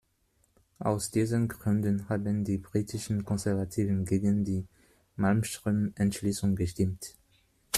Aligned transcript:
Aus 0.79 1.11
diesen 1.11 1.47
Gründen 1.47 2.09
haben 2.09 2.43
die 2.43 2.57
britischen 2.57 3.23
Konservativen 3.23 4.03
gegen 4.03 4.43
die 4.43 4.65
Malmström-Entschließung 5.15 6.55
gestimmt. 6.55 7.13